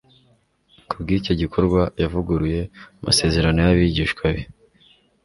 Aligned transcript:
Kubw'icyo 0.89 1.33
gikorwa 1.41 1.81
yavuguruye 2.01 2.61
amasezerano 3.01 3.57
y'abigishwa 3.61 4.25
be. 4.33 4.43